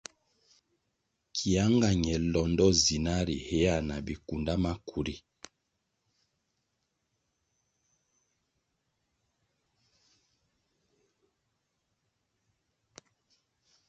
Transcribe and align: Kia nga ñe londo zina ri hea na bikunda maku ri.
Kia 1.35 1.63
nga 1.73 1.89
ñe 2.03 2.13
londo 2.33 2.67
zina 2.83 3.15
ri 3.27 3.37
hea 3.47 3.75
na 3.87 3.95
bikunda 4.05 4.53
maku 4.63 4.99
ri. 5.05 5.15